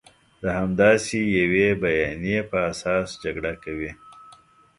د 0.41 0.43
همداسې 0.59 1.17
یوې 1.39 1.67
بیانیې 1.83 2.39
په 2.49 2.57
اساس 2.71 3.07
جګړه 3.23 3.53
کوي. 3.63 3.91